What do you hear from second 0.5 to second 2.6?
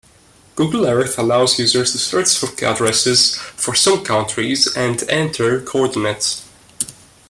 Google Earth allows users to search for